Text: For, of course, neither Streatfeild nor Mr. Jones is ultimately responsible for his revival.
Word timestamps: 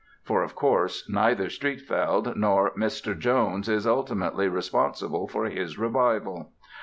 For, 0.23 0.41
of 0.41 0.55
course, 0.55 1.07
neither 1.07 1.45
Streatfeild 1.45 2.35
nor 2.35 2.71
Mr. 2.71 3.15
Jones 3.15 3.69
is 3.69 3.85
ultimately 3.85 4.47
responsible 4.47 5.27
for 5.27 5.45
his 5.45 5.77
revival. 5.77 6.53